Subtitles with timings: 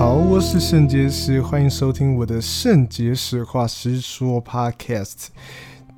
[0.00, 5.26] 好，我是圣结石，欢迎收听我的圣结石话实说 Podcast。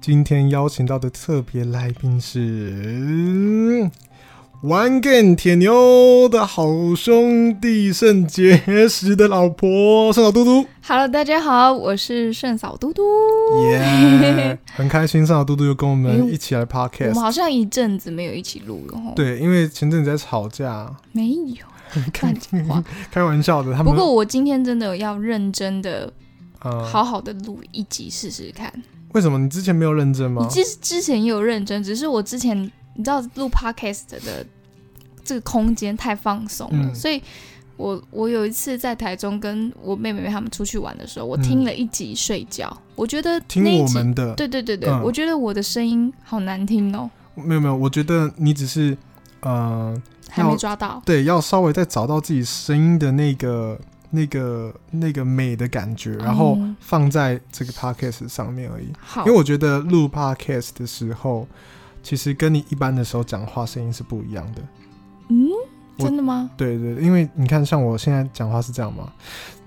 [0.00, 3.88] 今天邀请到的特别来宾是
[4.62, 10.66] 玩 game 铁牛的好兄弟圣结石的老婆圣嫂嘟嘟。
[10.84, 13.02] Hello，大家好，我是圣嫂嘟嘟。
[13.62, 17.10] 耶、yeah，很开心圣嫂嘟嘟又跟我们一起来 Podcast。
[17.10, 19.12] 我们好像一阵子没有一起录了哦。
[19.14, 20.92] 对，因为前阵子在吵架。
[21.12, 21.64] 没有。
[23.10, 23.72] 开玩笑的。
[23.72, 26.12] 他们不过我今天真的要认真的，
[26.60, 28.72] 好好的录一集试试看。
[29.12, 30.42] 为什么你之前没有认真吗？
[30.42, 32.58] 你其实之前也有认真，只是我之前
[32.94, 34.44] 你知道录 podcast 的
[35.22, 37.20] 这个空间太放松了，嗯、所以
[37.76, 47.10] 我我有一次在台中跟我妹妹他们出去玩的时候，我听了一集睡觉，嗯、我觉得听我们的，对对对对，嗯、我觉得我的声音好难听哦。
[47.34, 48.96] 没有没有，我觉得你只是
[49.40, 50.00] 呃。
[50.32, 53.78] 还没抓到，对，要稍微再找到自己声音的那个、
[54.10, 58.92] 那个、那个美的感觉，然后放在这个 podcast 上面而已。
[58.98, 61.46] 好，因为我觉得录 podcast 的时候，
[62.02, 64.62] 其实跟你一般的时候讲话声音是不一样的。
[65.28, 65.48] 嗯，
[65.98, 66.50] 真的吗？
[66.56, 69.12] 对，对对，因为你看，像我现在讲话是这样嘛，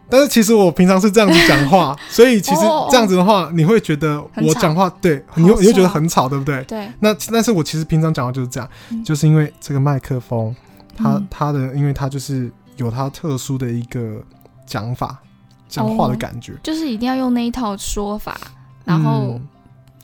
[0.10, 6.64] 但是其实我平常是这样子讲话， 所以其实这样子的话，你会觉得我讲话对，你会你会觉得很吵，对不对？
[6.66, 6.92] 对。
[7.00, 10.56] 那但是我其实平常讲话就是这样，嗯、就是因为这个麦克风。
[10.98, 14.24] 它它的，因为它就是有它特殊的一个
[14.66, 15.22] 讲法，
[15.68, 18.40] 讲话的感觉，就是一定要用那一套说法，
[18.86, 19.38] 然后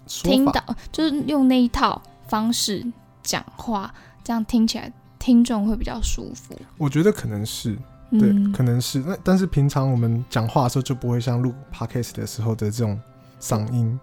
[0.06, 2.86] 听到就是用那一套方式
[3.24, 3.90] 讲话，
[4.22, 6.60] 这样听起来听众会比较舒服。
[6.78, 7.78] 我觉得可能是，
[8.12, 9.00] 对，可能是。
[9.00, 13.00] 那但是平常我们讲话的时候就不会像录 podcast 的时候的这种
[13.40, 14.00] 嗓音，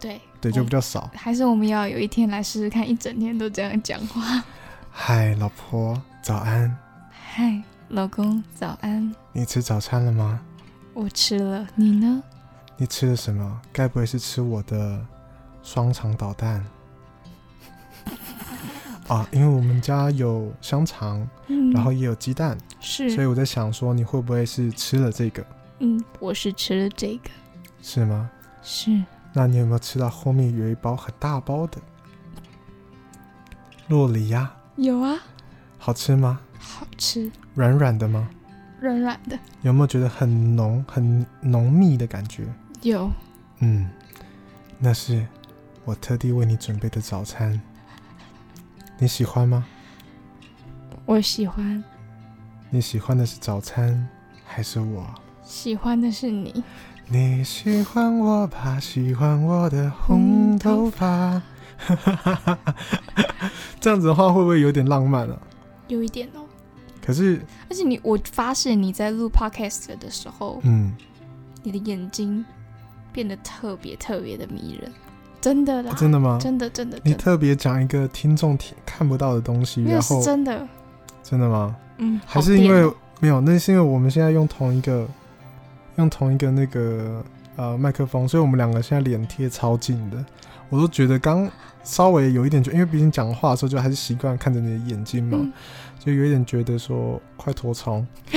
[0.00, 1.10] 对对，就比较少。
[1.14, 4.42] 还是我们要有一天来试试看，一整天都这样讲话。
[4.90, 6.00] 嗨，老婆。
[6.22, 6.74] 早安，
[7.10, 9.14] 嗨，老公，早安。
[9.30, 10.40] 你吃早餐了吗？
[10.94, 12.22] 我吃了，你呢？
[12.78, 13.60] 你吃了什么？
[13.70, 15.06] 该不会是吃我的
[15.62, 16.64] 双肠导弹？
[19.08, 25.44] 啊，因为我们家有香肠，嗯，然后也有鸡蛋，是，所以我在想说，你会不会是吃了这个？
[25.80, 27.30] 嗯，我是吃了这个。
[27.82, 28.30] 是吗？
[28.62, 29.02] 是。
[29.34, 31.78] 那你有没有吃到后面有一包很大包的
[33.88, 34.54] 洛梨呀？
[34.76, 35.18] 有啊。
[35.78, 36.40] 好吃吗？
[36.58, 37.30] 好吃。
[37.54, 38.30] 软软的吗？
[38.80, 39.38] 软软的。
[39.60, 42.44] 有没有觉得很浓、很浓密的感觉？
[42.80, 43.10] 有。
[43.58, 43.90] 嗯，
[44.78, 45.26] 那是
[45.84, 47.60] 我特地为你准备的早餐。
[48.98, 49.64] 你喜欢吗？
[51.06, 51.82] 我喜欢。
[52.70, 54.08] 你喜欢的是早餐
[54.44, 55.06] 还是我？
[55.42, 56.62] 喜欢的是你。
[57.08, 58.80] 你喜欢我吧？
[58.80, 61.40] 喜欢我的红头发。
[63.80, 65.38] 这样子的话会不会有点浪漫啊？
[65.88, 66.46] 有一点哦，
[67.04, 70.94] 可是，而且你，我发现你在录 podcast 的时候，嗯，
[71.62, 72.42] 你的眼睛
[73.12, 74.90] 变得特别特别的迷人，
[75.44, 76.38] 真的啦，啊、真的吗？
[76.40, 80.66] 真的真的，你特别讲一个听众听看不到的东西，然后真的，
[81.22, 81.76] 真的吗？
[81.98, 82.90] 嗯，还是因为
[83.20, 83.42] 没有？
[83.42, 85.06] 那是因为我们现在用同一个，
[85.96, 87.22] 用同一个那个
[87.56, 90.24] 呃麦克风，所以我们两个现在脸贴超近的，
[90.70, 91.46] 我都觉得刚。
[91.82, 95.52] 稍微有一点，就因为毕竟讲话的时候就还是习惯看着你的眼睛嘛，嗯、
[96.02, 98.06] 就有一点觉得说快脱窗。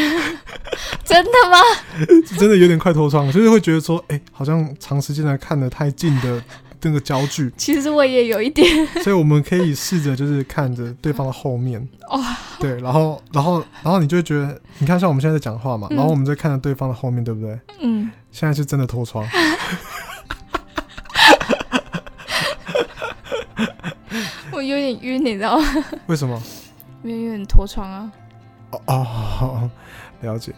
[1.06, 1.58] 真的吗？
[2.38, 6.44] 真的有点快脱窗，就是会觉得说，哎、欸，好像长时间来看的太近的
[6.82, 7.52] 那个焦距。
[7.58, 8.66] 其实我也有一点，
[9.04, 11.80] 所以我们可以试着就是看着对方的后面。
[12.10, 12.20] 哦，
[12.60, 17.60] 对，然后，然后，然后你就会觉得，你看，像我们现在在讲话嘛，嗯、然后我们在看着对方的后面，对不对？
[17.80, 18.10] 嗯。
[18.32, 19.26] 现在是真的脱窗。
[24.52, 25.66] 我有点晕，你知道吗？
[26.08, 26.42] 为什么？
[27.04, 28.12] 因为有点脱窗啊。
[28.72, 29.70] 哦哦，
[30.22, 30.54] 了解。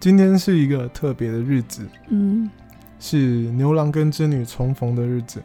[0.00, 2.50] 今天是一个特别的日子，嗯，
[3.06, 5.42] 是牛郎跟织女重逢的日子。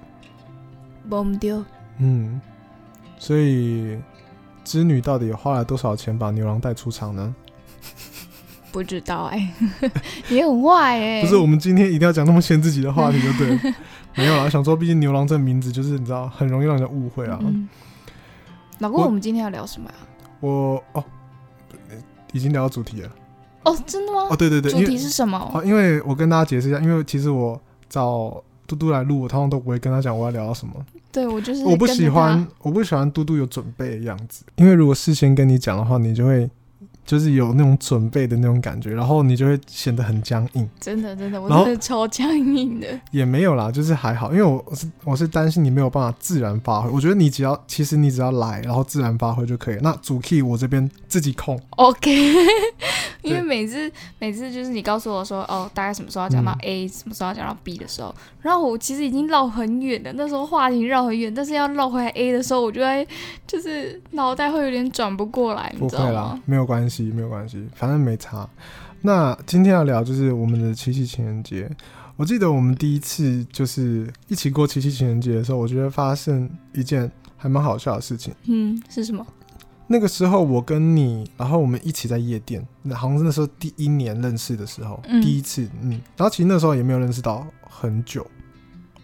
[1.09, 1.61] 忘掉。
[1.97, 2.39] 嗯，
[3.17, 3.99] 所以
[4.63, 7.35] 织女到底花了多少钱把牛郎带出场呢？
[8.71, 9.91] 不知道哎、欸，
[10.33, 11.21] 也很坏哎、欸。
[11.21, 13.73] 不是，我们今天一定要讲那么限自己的话题，就对。
[14.15, 17.37] 没有啦，想说，毕竟牛郎这名字就是你知道，很容易让人家误会啊。
[17.41, 17.67] 嗯、
[18.77, 19.95] 老公，我，我们今天要聊什么呀？
[20.39, 21.03] 我哦，
[22.31, 23.09] 已经聊到主题了。
[23.63, 24.27] 哦，真的吗？
[24.29, 25.37] 哦，对对对，主题是什么？
[25.53, 27.59] 哦，因为我跟大家解释一下，因为其实我
[27.89, 30.73] 找嘟嘟来录，我通常都不会跟他讲我要聊到什么。
[31.11, 36.49] 对，我就是我不喜欢，我不喜欢嘟嘟有准备的样子，因为如果事先跟你讲的话，你就会。
[37.09, 40.69] 就是有那种准备的那种感觉，然后你就会显得很僵硬。
[40.79, 42.87] 真的，真的，我真的超僵硬的。
[43.09, 46.89] 也没有啦，就是还好，因为我是我是担心你没有办法自然发挥。
[46.91, 49.77] 我觉得你只要其实你只要来，然后自然发挥就可以。
[49.81, 51.59] 那主 key 我这边自己控。
[51.77, 52.09] OK。
[53.21, 63.05] 因为每次每次就是你告诉我说哦，大概什么时候要讲到 A，、嗯、什么时候要讲到 B 的时候，然后我其实已经绕很远了，那时候话题绕很远，但是要绕回来 A 的时候，我就会
[63.45, 66.39] 就是脑袋会有点转不过来，你知道吗？
[66.45, 68.47] 没有关系，没有关系，反正没差。
[69.01, 71.69] 那今天要聊就是我们的七夕情人节。
[72.17, 78.33] 我记得我们第一次就是一起过七夕情人节的时候，我觉得发生一件还蛮好笑的事情。
[78.43, 79.25] 嗯，是什么？
[79.87, 88.27] 那个时候我跟你，然后我们一起在夜店，那好像是那时候第一年认识的时候，嗯、第一次，嗯，然后其实那时候也没有认识到很久，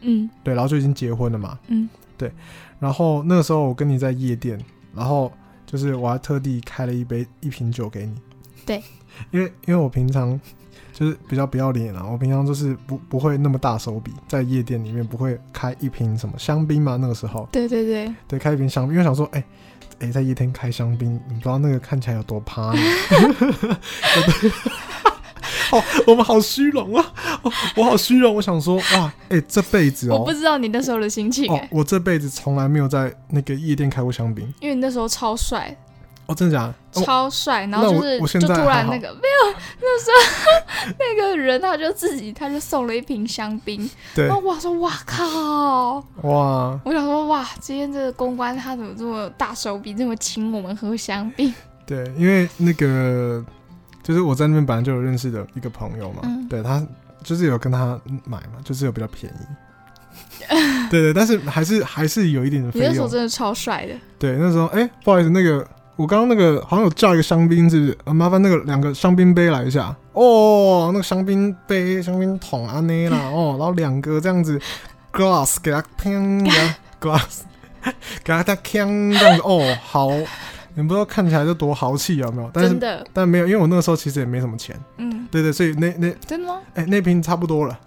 [0.01, 2.31] 嗯，对，然后就已经结婚了嘛，嗯，对，
[2.79, 4.59] 然后那个时候我跟你在夜店，
[4.93, 5.31] 然后
[5.65, 8.15] 就是我还特地开了一杯一瓶酒给你，
[8.65, 8.81] 对，
[9.31, 10.39] 因为因为我平常
[10.93, 19.45] 就是比较不要脸啊，我平常就是不不会那么大手笔，在夜店里面不会开一瓶什么香槟嘛，那个时候，对对对，对，开一瓶香槟，因为想说，哎、欸。
[19.97, 22.79] 哎、欸，在夜天开香槟，你不知道那个看起来有多趴呢？
[25.71, 27.13] 哦，我们好虚荣啊！
[27.75, 31.57] 我好虚荣，我想说，哇，哎、欸，这辈子哦，我不知道你那时候的心情、欸。
[31.57, 35.75] 哦，我这辈子从来没有在那个夜店开过香槟，因为你那时候超帅。
[36.27, 37.03] 哦，真的假的？
[37.03, 51.53] 超帅，然后就是我现在就突然那个没有，那时候 那个人他就自己他就送了一瓶香槟，对，然后我说哇靠，哇，我想说哇，今天这个公关他怎么这么大手笔，这么请我们喝香槟？
[51.85, 53.45] 对，因为那个
[54.05, 56.81] 就是我在那边本来就有认识的一个朋友嘛，嗯、对他
[57.23, 60.47] 就是有跟他买嘛，就是有比较便宜，
[60.89, 62.89] 对对，但是还是还是有一点的费用。
[62.89, 65.67] 你那时候真的超帅的，对，那时候哎、欸，不好意思，那个。
[65.97, 67.97] 我刚刚那个好像有叫一个香槟，是不是？
[68.03, 69.95] 啊，麻烦那个两个香槟杯来一下。
[70.11, 73.17] 哦，那个香槟杯、香槟桶啊，那啦。
[73.31, 74.59] 哦，然后两个这样子
[75.13, 77.39] ，glass 给他喷，给他 glass，
[78.25, 79.41] 给他他锵这样子。
[79.45, 80.09] 哦，好，
[80.75, 82.51] 你不知道看起来就多豪气有没有？
[82.53, 84.79] 但是真的，但没有，因为我那个时候其实也没什么钱。
[84.97, 86.61] 嗯，对对，所以那那真的吗？
[86.75, 87.79] 哎、欸，那瓶差不多了。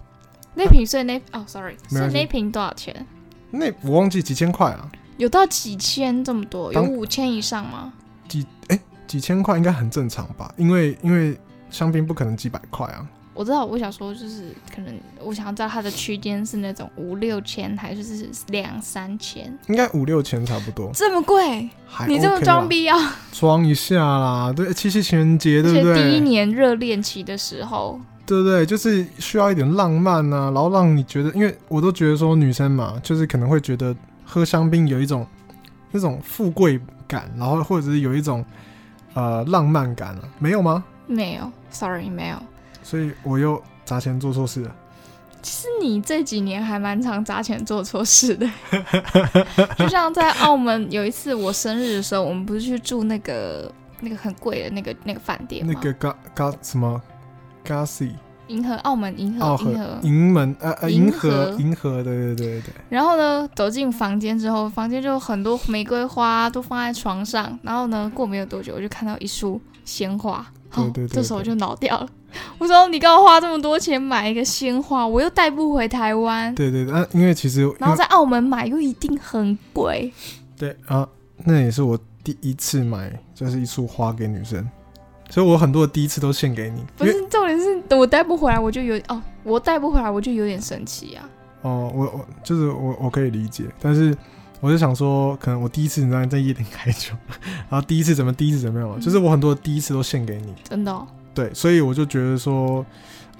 [0.55, 3.05] 那瓶所以那哦，sorry，所以那瓶多少钱？
[3.51, 4.89] 那我忘记几千块啊。
[5.17, 6.73] 有到几千这么多？
[6.73, 7.93] 有五千以上吗？
[8.27, 10.51] 几哎、欸、几千块应该很正常吧？
[10.57, 11.37] 因为因为
[11.69, 13.07] 香槟不可能几百块啊。
[13.39, 14.93] 我知道，我想说就是可能
[15.23, 19.57] 我想要知道它的区间是那种五六千还是是两三千？
[19.67, 20.91] 应该五六千差不多。
[20.93, 21.69] 这么贵？
[22.05, 22.97] 你这么装逼啊？
[23.31, 26.03] 装一下啦，对，七夕情人节对不对？
[26.03, 28.65] 第一年热恋期的时候，对不对？
[28.65, 33.95] 就是需要一点浪漫啊，然后让你觉得，因为我都觉得说女生嘛，就是可能会觉得。
[34.31, 35.25] 喝香槟有一种
[35.89, 38.45] 那种富贵感，然后或者是有一种
[39.15, 40.83] 呃浪漫感啊，没有吗？
[41.07, 42.37] 没有，sorry，没有。
[42.89, 44.75] 所以我又砸钱做错事了。
[45.43, 48.49] 其实你这几年还蛮常砸钱做错事的，
[49.77, 55.71] 就像在澳门有一次我生日的时候，我们不是去住那个那个很贵的那个那个饭店吗？
[55.73, 56.99] 那个嘎嘎什么
[57.63, 58.13] Gassy
[58.47, 62.73] 银河澳门银河银河银门呃呃银河银河对对对对。
[62.89, 67.57] 然后呢，走进房间之后，房间就很多玫瑰花都放在床上。
[67.61, 70.45] 然后呢，过没有多久，我就看到一束鲜花。
[70.75, 71.15] 对对对，对。
[71.15, 72.07] 这时候我就恼掉了。
[72.59, 75.05] 我说：“你干嘛花这么多钱买一个鲜花？
[75.05, 80.13] 我又带不回台湾。”对对对，那因为其实然后在澳门买又一定很贵。
[80.55, 81.07] 对啊，
[81.43, 84.67] 那也是我第一次买，就是一束花给女生。
[85.31, 86.83] 所以我很多的第一次都献给你。
[86.97, 91.29] 不是重点是我带不回来，我就有哦，我带不回来我就有点生气啊。
[91.61, 94.15] 哦，我我就是我我可以理解，但是
[94.59, 97.13] 我就想说，可能我第一次你知道在夜店开酒，
[97.69, 100.53] 然后第一次怎么第一次怎么样，嗯、就是我很多第一次都献给你。
[100.63, 101.07] 真的、哦。
[101.33, 102.85] 对，所以我就觉得说。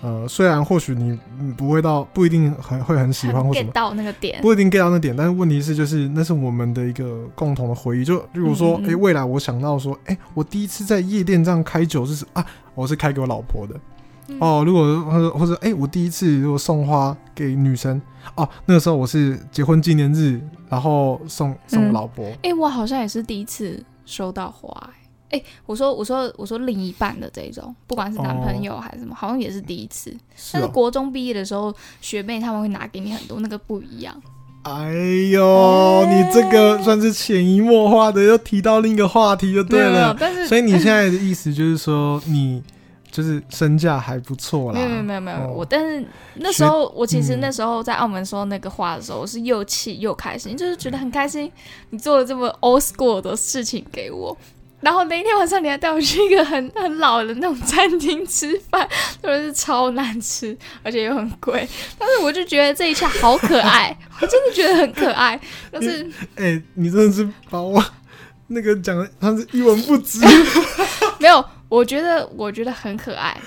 [0.01, 1.19] 呃，虽然或许你
[1.57, 8.05] 不会到，不一定很会很喜欢或什么，到那个点，不一定 get 到那点，但是问题是，就是那是我们的一个共同的回忆。
[8.05, 12.45] 就如果说，哎、嗯嗯欸，未来我想到说，哎、欸，我第一次在夜店这样开酒是啊，
[12.75, 13.75] 我是开给我老婆的。
[14.29, 18.01] 嗯、哦，如果或者或者，哎、欸，我第一次如果送花给女生，
[18.35, 22.25] 哦，那个时候我是结婚纪念日，然后送送老婆。
[22.25, 25.37] 哎、嗯欸，我好像也是第一次收到花、欸。
[25.37, 30.09] 哎、欸，我说我说我说另一半的这种，不管是男朋友还是什么，哦、好像也是第一次。
[30.09, 34.15] 是哦、但是国中毕业的时候，学妹他们会拿给你很多，那个不一样。
[34.63, 34.91] 哎
[35.31, 40.15] 呦，欸、你这个算是潜移默化的又提到另一个话题就对了。
[40.19, 42.61] 但是，所以你现在的意思就是说，你
[43.11, 44.79] 就是身价还不错啦。
[44.79, 51.51] 没有没有没有没有，我但是那时候我其实那时候在澳门说那个话的时候，我是又气又开心，就是觉得很开心，
[51.89, 54.37] 你做了这么 old school 的事情给我。
[54.81, 58.87] 然后那一天晚上，你还带我去一个很很老的那种餐厅吃饭，
[59.21, 61.67] 真的是超难吃，而且又很贵。
[61.97, 65.37] 但是我就觉得这一切好可爱，我真的觉得很可爱。
[65.69, 67.83] 但是，哎、你真的是把我
[68.47, 70.21] 那个讲的，他是一文不值。
[71.19, 73.37] 没有，我觉得我觉得很可爱，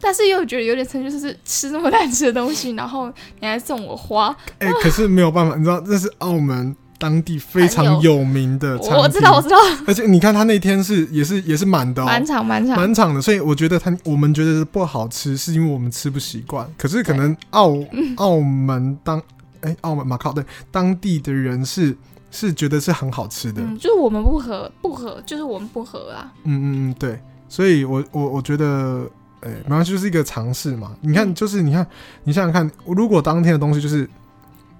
[0.00, 6.74] 但是又觉得有点成就是吃那么难吃的东西，然后你还送我花，哎、欸，可是没有办法，你知道这是澳门。
[7.00, 9.56] 当地非常有名的我知道，我知道。
[9.86, 13.22] 而且你看他那天是也是也是满的，满场满场满场的。
[13.22, 16.68] 所以我觉得他我们觉得不好吃，是因为我们吃不习惯。
[16.76, 17.72] 可是可能澳
[18.16, 19.16] 澳门当
[19.60, 21.96] 哎、欸、澳门马靠对当地的人是
[22.32, 26.32] 是觉得是很好吃的，嗯、就是我们不合不合，就是我们不合啊。
[26.42, 27.20] 嗯嗯嗯，对。
[27.48, 29.08] 所以我我我觉得
[29.40, 30.94] 哎，没关系，就是一个尝试嘛。
[31.00, 31.86] 你看，就是你看，
[32.24, 34.08] 你想想看，如果当天的东西就是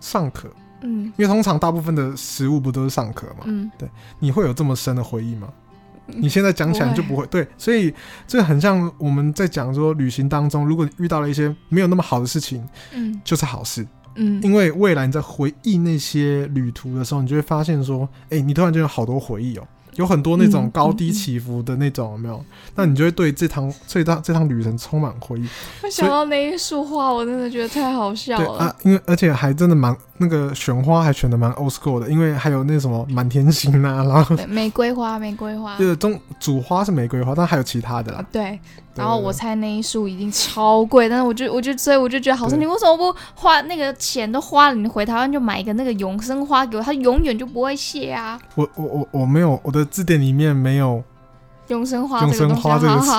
[0.01, 0.49] 尚可。
[0.81, 3.45] 嗯，因为通常大部分的食物不都是尚可嘛？
[3.47, 3.89] 嗯，对，
[4.21, 5.49] 你会有这么深的回忆吗？
[6.07, 7.27] 你现在讲起来就不会。
[7.27, 7.93] 对，所以
[8.29, 13.85] 这很像我们在讲说旅行当中，如果遇到了一些没有那么好的事情，嗯，就是好事，
[14.15, 19.67] 嗯，因为未来你在回忆那些旅途的时候，你就会发现说，哎，你突然就有好多回忆哦。
[19.99, 22.45] 有很多那种高低起伏的那种，有没有？
[22.77, 25.49] 那你就会对这趟这趟这趟旅程充满回忆。
[25.83, 28.59] 我想到那一束花，我真的觉得太好笑了。
[28.59, 35.77] 啊，因为而且还真的蛮那个选花还选的蛮 old school 的，因为还有那什么满天星啊，然后玫瑰花，玫瑰花。
[35.77, 38.25] 对，中主花是玫瑰花，但还有其他的啦。
[38.31, 38.59] 对。
[38.95, 48.37] 然后我猜那一束一定超贵，但是我就我就所以我就觉得好像你为什么不花那个钱都花了，你回台湾就买一个那个永生花给我，它永远就不会谢啊。
[48.57, 51.03] 我我我我没有，我的字典里面没有
[51.69, 53.11] 永生花永生花这个词，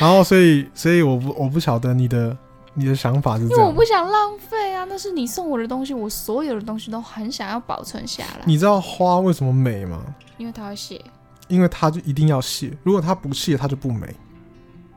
[0.00, 2.36] 然后所以所以我不我不晓得你的
[2.74, 8.40] 你的想法是这样，因为我不想浪费啊，那是你送我的东西，我所有的东西都很想要保存下来。
[8.44, 10.02] 你知道花为什么美吗？
[10.38, 11.00] 因为它会谢，
[11.46, 14.12] 因为它就一定要谢，如果它不谢，它就不美。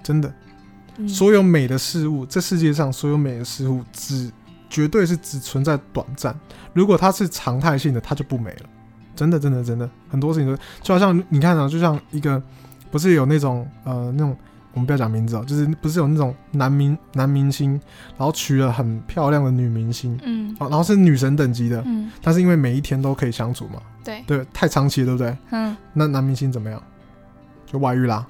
[0.03, 0.33] 真的，
[0.97, 4.31] 嗯、所有美的事物，这世界上所有美的事物，只
[4.69, 6.37] 绝对是只存在短暂。
[6.73, 8.69] 如果它是常态性的，它就不美了。
[9.17, 12.41] 真的，真的，真的，很多事情都就好像你看啊，就像一个
[12.91, 14.37] 不是有那种呃那种，
[14.73, 17.71] 我们不要讲名字哦，就是不是有那种男明男明星，
[18.17, 25.37] 然后娶了很漂亮的女明星，嗯，然后是女神等级的，嗯，但是因为每一天都可以相处嘛，对对，太长期了，对不对？
[25.51, 26.81] 嗯，那男明星怎么样？
[27.65, 28.25] 就外遇啦。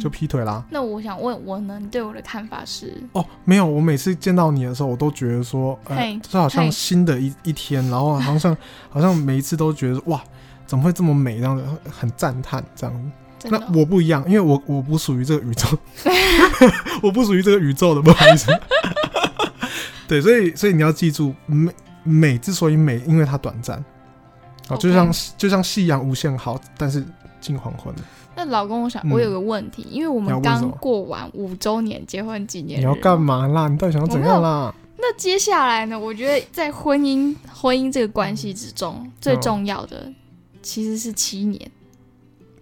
[0.00, 0.64] 就劈腿啦。
[0.70, 1.78] 那我想问我呢？
[1.80, 3.02] 你对我的看法是？
[3.12, 3.64] 哦，没有。
[3.64, 8.56] 我每次见到你的时候，我都觉得说，呃，这好像新的一一天，然后好像
[8.90, 10.22] 好像每一次都觉得哇，
[10.66, 11.38] 怎么会这么美？
[11.38, 13.48] 这样子很赞叹这样子。
[13.48, 15.68] 那我不一样，因为我我不属于这个宇宙，
[17.02, 18.50] 我不属于这个宇宙的，不好意思。
[20.08, 23.76] 对，所以所以你要记住，美美之所以美，因为它短暂。
[24.68, 27.02] 啊，就像就像夕阳无限好，但是
[27.40, 27.94] 近黄昏。
[28.38, 33.66] 那老公，我想我有个问题，因为我们刚过完五周年结婚纪念日，你要干嘛啦？
[33.66, 34.72] 你到底想要怎样啦？
[34.96, 35.98] 那接下来呢？
[35.98, 40.08] 我觉得在婚姻婚姻这个关系之中，最重要的
[40.62, 41.68] 其实是七年。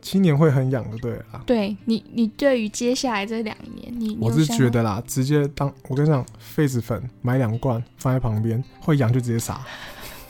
[0.01, 1.43] 七年会很痒的，对啊。
[1.45, 6.25] 对你，你对于接下来这两年，你我是觉得啦，直接当我跟你讲，
[6.57, 9.61] 痱子粉买两罐放在旁边，会痒就直接撒，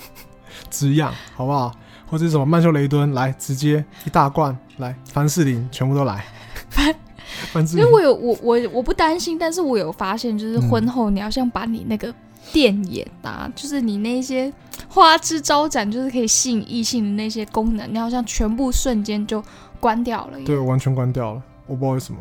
[0.70, 1.72] 止痒好不好？
[2.08, 6.24] 或者什么曼秀雷敦来，直接一大罐来，凡士林全部都来。
[6.70, 6.94] 凡
[7.52, 12.14] 凡士林，因为我有我我我不担心，但是我有发现，就是婚后你要像把你那个
[12.52, 14.52] 电眼啊，嗯、就是你那些
[14.88, 19.42] 花枝招展，就是可以吸引异性的那些功能，你好像全部瞬间就
[19.80, 20.38] 关掉了。
[20.44, 22.20] 对，完全关掉了，我不知道为什么。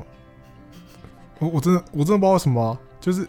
[1.39, 3.27] 我我真的我真的不知道为什么、啊，就是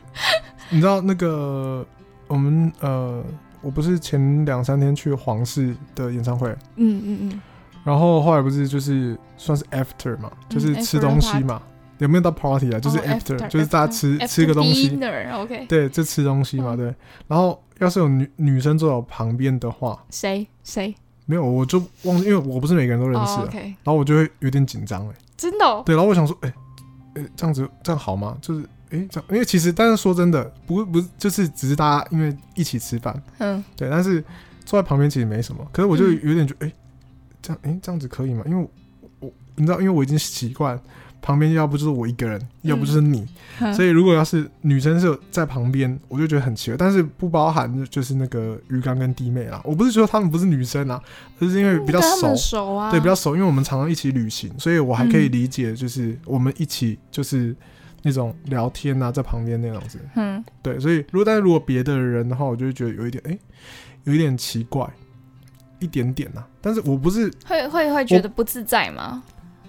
[0.70, 1.86] 你知道那个
[2.28, 3.22] 我们呃。
[3.66, 7.42] 我不是前两三天去皇室的演唱会，嗯嗯嗯，
[7.82, 11.60] 然后后来不是就是算是 after 嘛，就是吃东西嘛，
[11.98, 12.78] 有没有到 party 啊？
[12.78, 14.96] 就是 after，就是大家吃吃个东西
[15.32, 16.94] ，OK，对，就吃东西嘛，对。
[17.26, 20.46] 然后要是有女女生坐我旁边的话，谁？
[20.62, 20.94] 谁？
[21.24, 23.36] 没有，我就忘记，因为我不是每个人都认识
[23.82, 26.52] 然后我就会有点紧张哎，真的，对，然后我想说，哎，
[27.16, 28.38] 呃，这样子这样好吗？
[28.40, 28.64] 就是。
[28.90, 34.22] 哎、欸，这样，因为其实，但是说真的，不不，就是只是大家因为一起吃饭，嗯，对，但是
[34.64, 35.66] 坐在旁边其实没什么。
[35.72, 36.74] 可是我就有点觉得，哎、嗯欸，
[37.42, 38.44] 这样，哎、欸，这样子可以吗？
[38.46, 38.68] 因为
[39.18, 40.80] 我，你知道，因为我已经习惯
[41.20, 43.26] 旁边要不就是我一个人，嗯、要不就是你，
[43.58, 46.76] 嗯、所以如果要是女生是在旁边，我就觉得很奇怪。
[46.76, 49.60] 但是不包含就是那个鱼缸跟弟妹啦。
[49.64, 51.02] 我不是说他们不是女生啊，
[51.40, 57.52] 而是因为比较熟，熟啊，对，比较熟，因为我们常常一起旅行，所以我还可以理解，就是我们一起就是。
[58.06, 63.38] 那种聊天啊，在旁边那样子，嗯，对，所以如果但是如果别的人的话，我就会觉得有一点，哎、欸，
[64.04, 64.88] 有一点奇怪，
[65.80, 66.46] 一点点呐、啊。
[66.60, 69.24] 但是我不是会会会觉得不自在吗？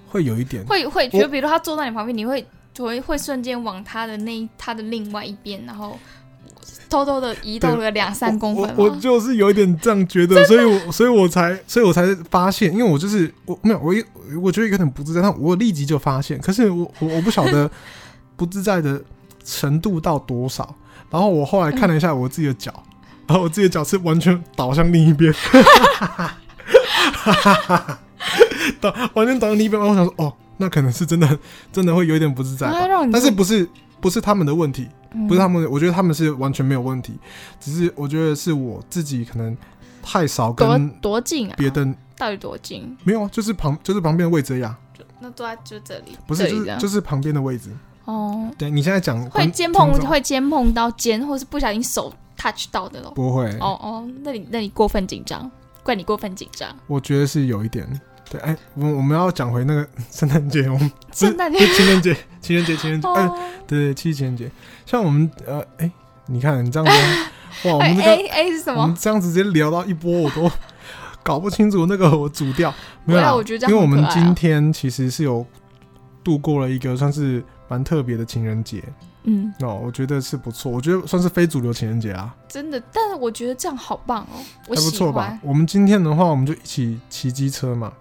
[0.08, 2.46] 会有一点，会会觉得，比如他坐在你旁边，你会
[2.78, 5.98] 会会瞬间往他的那他的另外一边，然后
[6.90, 8.90] 偷偷的移动了两三公分我我。
[8.92, 13.94] 我就是有一点这样觉得，所以我所以我才所以我才发现，因为我就是我没有我
[14.42, 17.70] 我觉得有点不自在，但我立即就发现，可是我我我不晓得
[18.38, 19.04] 不自在的
[19.44, 20.74] 程度到多少。
[21.10, 22.94] 然后我后来看了一下我自己的脚，嗯、
[23.28, 25.34] 然后我自己的脚是完全倒向另一边，
[28.82, 29.82] 倒完全倒向另一边。
[29.82, 31.40] 然后我想说，哦，那可能是真的，
[31.72, 32.70] 真的会有一点不自在。
[33.12, 33.68] 但是不是
[34.02, 34.88] 不是他们的问题，
[35.30, 37.18] 不是他们的，我觉得他们是完全没有问题，
[37.60, 39.56] 只是我觉得是我自己可能
[40.04, 42.98] 太少跟多近啊，别的到底多近？
[43.06, 44.78] 没有啊，就是旁就是旁边的位置呀。
[45.20, 47.72] 那坐在就这里，不是就是就是旁边的位置。
[48.08, 53.12] 哦，对，你现在讲会肩碰会肩碰到肩，或是不小心手 touch 到的咯？
[53.14, 53.46] 不会。
[53.60, 55.52] 哦哦，那你那你过分紧张，
[55.84, 56.70] 怪你过分紧张。
[56.88, 57.86] 我觉得是有一点。
[58.30, 63.30] 对，哎，我我们要讲回那个 圣诞节，我们 圣诞节、 情人节、情人节、情人节，哎，
[63.68, 64.50] 对对，七夕情人节。
[64.86, 65.92] 像我们呃，哎，
[66.28, 68.84] 你看你这样子，哇，我们这个哎是什么？
[68.84, 70.50] 我们这样子直接聊到一波，我都
[71.24, 72.74] 搞不清楚那个我主调。
[73.04, 75.46] 没有，我觉得因为我们今天其实是有
[76.24, 77.44] 度过了一个算是。
[77.68, 78.84] 蛮特别的情人节，
[79.24, 85.38] 嗯，哦，我觉得是不错，我觉得算是非主流情人节啊，真的，但是我觉得这样好棒哦，还不错吧？
[85.44, 87.92] 我们今天的话，我们就一起骑机车嘛，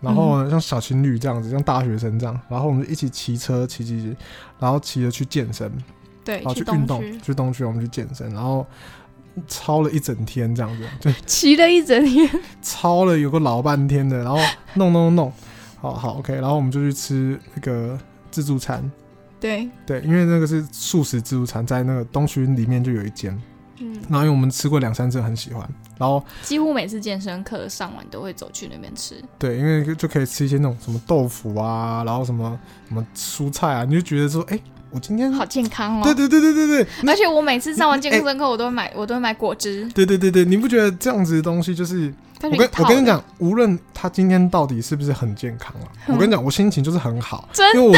[0.00, 4.16] 然后呢，像小情侣这样子，像大学生这样，然后我们就一起骑车骑骑，
[4.60, 5.72] 然后骑着去健身，
[6.24, 8.64] 对，然后去运动，去东区我们去健身，然后
[9.48, 12.30] 操了一整天这样子，对， 骑了一整天，
[12.62, 14.38] 操了有个老半天的，然后
[14.74, 15.32] 弄弄弄，
[15.80, 17.98] 好好 OK，然后我们就去吃那个
[18.30, 18.88] 自助餐。
[19.38, 23.38] 对对，因为那个是素食自助餐，在那个东区里面就有一间，
[23.78, 29.14] 嗯，然后因为我们吃过两三次，很喜欢，然后几乎每次健身课上完都会走去那边吃。
[29.38, 34.58] 对，因为就可以吃一些那种什么豆腐啊，然后什么什么蔬菜啊，你就觉得说，哎，
[34.90, 36.02] 我今天好健康哦。
[36.04, 39.86] 对对对对对对，而且我每次上完健身课，我都会买，我都会买果汁。
[39.94, 42.12] 对对对对，你不觉得这样子的东西就是？
[42.42, 47.96] 我跟我跟你讲，无论他今天到底是不是很健康啊，我跟你讲，我心情就是很好， 真的，因为我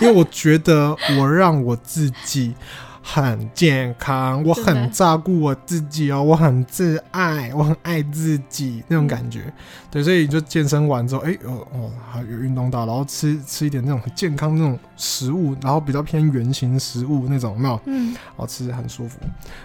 [0.00, 2.54] 因为我觉得我让我自己
[3.02, 9.52] 很健康，我很照顾我自己哦，我很自爱，我很爱自己那种感觉。
[9.90, 17.78] 对，所以就健身完之后，哎哦哦，还有运动到，然后吃吃一点那种很健康那种食物，然后比较偏圆形食物那种，有没有？
[17.84, 19.18] 嗯，好吃很舒服。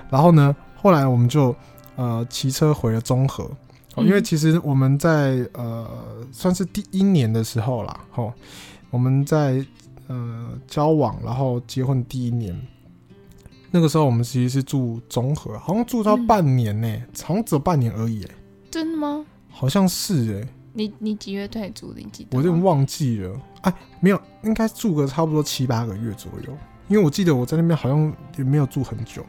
[0.10, 1.56] 然后呢，后来我们就
[1.96, 3.50] 呃骑车回了中和。
[3.98, 5.86] 因为其实我们在呃
[6.32, 8.32] 算是第一年的时候啦，吼，
[8.92, 9.66] 我们在
[10.08, 12.58] 呃交往，然后结婚第一年，
[13.72, 18.32] 那个时候我们其实是住中和，好像住到半年呢、欸，嗯、好像只有半年而已、欸，
[18.72, 19.26] 真的吗？
[19.50, 22.00] 好像是哎、欸，你你几月退租的？
[22.00, 22.38] 你记得？
[22.38, 29.26] 我有点忘记了，哎，没有，应该住个差不多七八个月左右，因为我记得我在那边好像也没有住很久，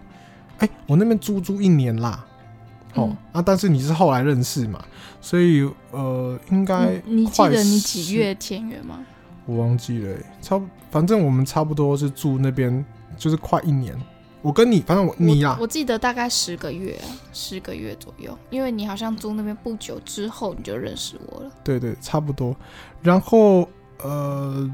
[0.58, 2.24] 哎，我那边租租一年啦。
[2.94, 3.42] 哦、嗯、啊！
[3.42, 4.84] 但是你是后来认识嘛，
[5.20, 8.98] 所以呃，应该你记得你几月签约吗？
[9.46, 12.84] 我忘记了、欸，差反正我们差不多是住那边，
[13.16, 13.96] 就是快一年。
[14.42, 16.98] 我跟你，反正我你呀、啊，我记得大概十个月，
[17.32, 21.50] 十个月左右，因为你好像住那边不久之后你就认识我了。
[21.62, 22.56] 对对，差不多。
[23.02, 23.68] 然后
[24.02, 24.70] 呃，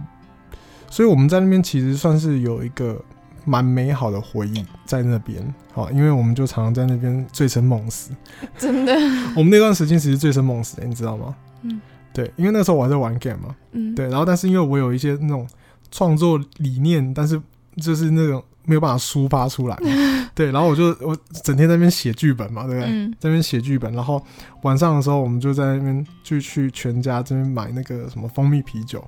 [0.88, 3.02] 所以我们在那边其实算是有一个。
[3.46, 8.10] 蛮美好的回忆在那边，好，因为我们就常常在那边醉生梦死，
[8.58, 8.92] 真的。
[9.36, 11.34] 我们那段时间其实醉生梦死，你知道吗？
[11.62, 11.80] 嗯，
[12.12, 15.46] 对，因为那时候我还在玩 game 嘛，嗯，对，然后但是因为我有一些那种
[15.92, 17.40] 创作理念，但是
[17.76, 19.78] 就是那种没有办法抒发出来，
[20.34, 22.90] 对，然后我就我整天在那边写剧本嘛，对不对？
[22.90, 24.20] 嗯，在那边写剧本，然后
[24.62, 28.98] 晚上的时候我们就在那边就去全家这边买那个什么蜂蜜啤酒，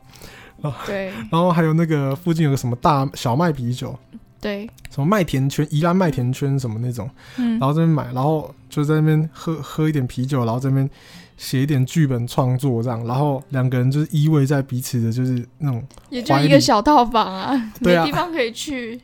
[0.63, 3.99] 啊，对，然后还有那个附近有个什么大小麦啤酒。
[4.41, 10.89] 对，什么麦田圈、宜兰麦田圈什么那种，嗯，然后这边买，然后就在那边喝喝一点啤酒，然后这边
[11.37, 18.97] 写一点剧本创作这样，然后两个人就是依偎在彼此的，就是那种，也就一个小套房啊，对啊，没地方可以去，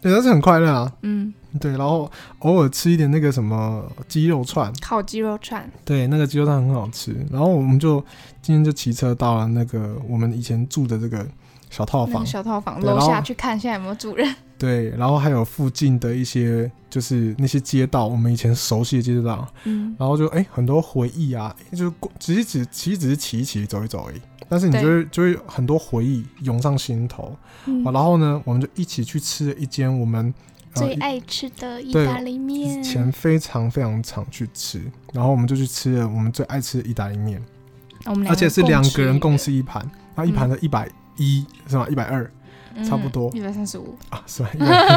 [0.00, 8.04] 对，但是很快乐啊，嗯，对，然后偶尔吃一点那个什么鸡肉串，烤鸡肉串，对，那个鸡肉串很好吃，然后我们就
[8.42, 11.24] 今天就骑车到了那个我们以前住的这个
[11.70, 14.34] 小套房，小套房楼下去看现在有没有主人。
[14.60, 24.20] 对，然后还有附近的一些，就是那些街道，我们以前熟悉的街道，嗯，然后就哎很多回忆啊，就是只是只其实只是骑一骑走一走而已，
[24.50, 30.34] 但是你就会就会很多回忆涌上心头，嗯，然后呢，我们就一起去吃了一间我们
[30.74, 34.82] 最爱吃的意大利面，以前非常非常常去吃，
[35.14, 37.42] 然后我们就去吃了我们最爱吃的意大利面，
[38.28, 39.82] 而且是两个人共吃一盘，
[40.14, 41.88] 然后一盘的一百一是吧？
[41.88, 42.30] 一百二。
[42.84, 44.50] 差不多一百三十五啊，是吧？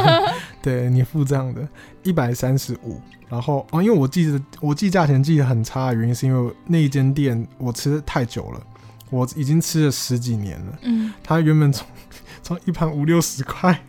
[0.62, 1.68] 对，你付这样的
[2.04, 8.62] 一百三十五，然后哦，因为我记得我记价钱记得很差的原因是因为那一间店我吃的太久了，
[9.10, 10.80] 我已经吃了十几年了。
[10.84, 11.88] 嗯，它原本从
[12.42, 13.80] 从一盘五六十块，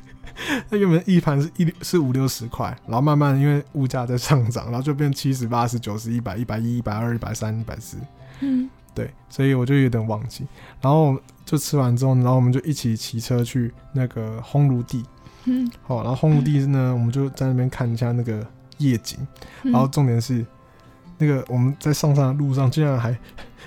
[0.70, 7.96] 它原本一盘是一是五六十块，然后慢慢因为物价在上涨，然后就变七十、八十、九十、一百、一百一、一百二、一百三、一百四。
[8.40, 10.46] 嗯，对，所以我就有点忘记，
[10.80, 11.16] 然后。
[11.48, 15.02] 就吃完之后，然后我们就一起骑车去那个烘炉地。
[15.46, 19.18] 嗯，好，然后烘炉地呢，我们就在那边看一下那个夜景。
[19.62, 20.44] 嗯、然后重点是，
[21.16, 23.16] 那个我们在上山的路上竟然还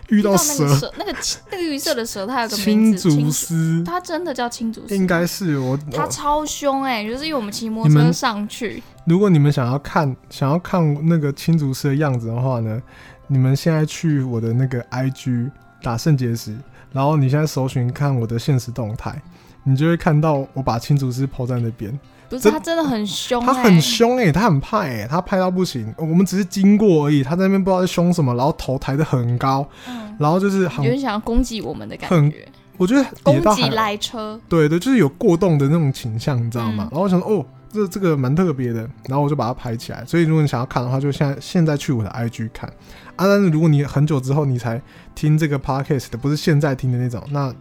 [0.10, 5.76] 遇到蛇，那个那个那个绿色的蛇，它有个名字，青竹丝，它真的叫青竹丝，应该是我。
[5.92, 8.84] 它超凶哎、欸，就是因为我们骑摩托车上去。
[9.06, 12.80] 如果你们想要看想要看那个青竹丝的样子的话呢，
[13.26, 15.50] 你们现在去我的那个 IG
[15.82, 16.56] 打圣结石。
[16.92, 19.22] 然后你现在搜寻看我的现实动态，
[19.64, 21.98] 你就会看到我把青竹丝 po 在那边。
[22.30, 25.94] 不是，他真的很凶、欸，他很凶哎、欸，他很怕哎、欸，他拍到不行。
[25.98, 32.48] 我们只是经过而已，他在那边不知道在凶什么，然后头抬得很高，嗯、然后就是很有点想要攻击我们的感觉。
[32.78, 36.86] 我觉得攻击来车，对对，就是有过动的那种倾向，你知道吗？
[36.86, 40.04] 嗯、然后我想说，哦，这这个蛮特别的，然后我就把它拍起来。
[40.06, 42.70] 所以如果你想要看的话，就现在现在去我的 IG 看。
[43.16, 44.82] 啊，但是如果你很久之后你才
[45.16, 47.54] 听这个 podcast 的，不是现在听的那种，那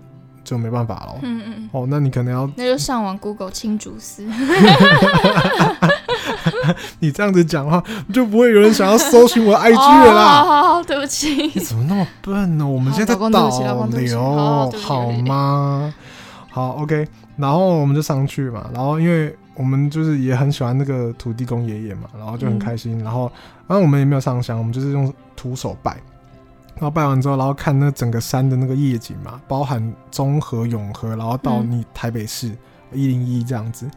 [0.43, 1.19] 就没办法了。
[1.23, 4.27] 嗯嗯哦，那你可能要，那就上网 Google 青竹丝。
[6.99, 10.41] 你这样子讲话，就不会有人想要搜寻我的 IG 了啦。
[10.41, 11.35] 哦、好好，对不起。
[11.55, 12.67] 你怎么那么笨呢？
[12.67, 13.49] 我们现在在导
[13.89, 15.95] 流，好吗？
[16.51, 17.07] 好，OK。
[17.37, 19.37] 然后我们就上去嘛，然后因为。
[19.55, 22.99] 我们就是也很喜欢那个土地公爷爷嘛，然后就很开心。
[22.99, 23.31] 嗯、然后，
[23.67, 25.97] 然后我们也没有上香，我们就是用徒手拜。
[26.77, 32.51] 然后拜完之后，然后看那整个山的那个夜景嘛，包含中和、永和，然后到你台北市
[32.93, 33.91] 一零一这样子。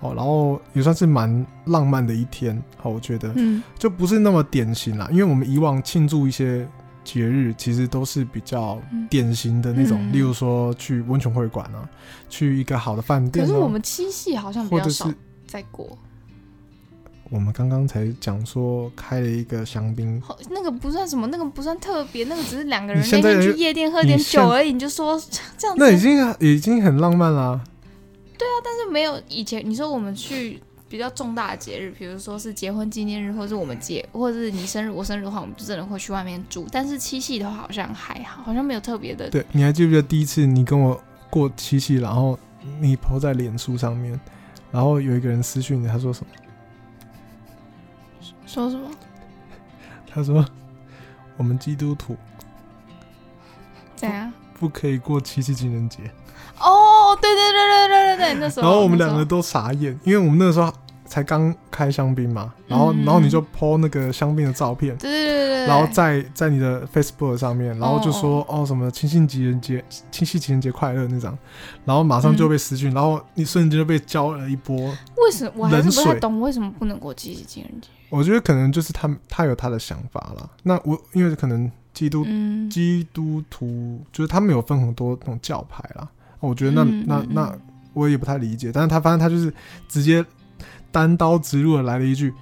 [0.00, 2.62] 哦，然后也算是蛮浪漫的一天。
[2.76, 6.68] 好，我觉得，嗯，就不是那么典型啦，因为我们以往庆祝一些。
[7.06, 11.88] 节日其实都是比较典型的那种，嗯、例如说去温泉会馆啊，
[12.28, 13.46] 去一个好的饭店、啊。
[13.46, 15.08] 可是我们七夕好像比较少
[15.46, 15.96] 在过。
[17.30, 25.16] 我们刚刚才讲说开了一个香槟，那个不算什么，那个不算特别，那个只是两个人那天去夜店喝点酒而已，你，你就说
[25.56, 27.60] 这样子，那已经已经很浪漫啦。
[28.36, 30.60] 对啊，但是没有以前你说我们去。
[30.88, 36.66] 比较重大的节日，比如说是结婚纪念日，或者是我们结，或者是你生日、我生日的话，我们就真的会去外面住。
[36.70, 39.28] 但是七夕的话，好像还好，好像没有特别的。
[39.28, 42.38] 对，你还记不记得第一次你跟我过七夕，然后
[42.80, 44.18] 你 po 在脸书上面，
[44.70, 46.30] 然后有一个人私讯你，他说什么？
[48.46, 48.88] 说什么？
[50.08, 50.46] 他说
[51.36, 52.16] 我们基督徒
[53.96, 55.98] 怎样不可以过七夕情人节？
[56.60, 56.85] 哦，
[57.16, 60.72] 对对对对对对对，那时候，然后我们两个都傻眼，因为我们那个时候
[61.04, 71.36] 才刚开香槟嘛，然后然后你就 po 那个香槟的照片，对对对对，然后在在你的 Facebook 上面，然后就说哦什么七夕情人节，七夕情人节快乐那张，
[71.84, 74.76] 然后马上就被私讯，然后你瞬间就被浇了一波。
[75.16, 77.88] 为什么我还是不太懂为什么不能过七夕情人节？
[78.08, 80.48] 我觉得可能就是他他有他的想法啦。
[80.62, 82.24] 那我因为可能基督
[82.70, 86.08] 基督徒就是他们有分很多那种教派啦。
[86.46, 87.58] 我觉得那那那
[87.92, 89.52] 我也不太理解，但是他发现他就是
[89.88, 90.24] 直接
[90.92, 92.32] 单刀直入的来了一句：“